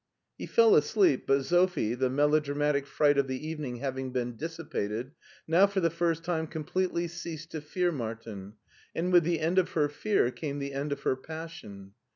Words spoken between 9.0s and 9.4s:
with the